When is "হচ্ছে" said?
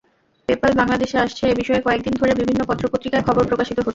3.77-3.89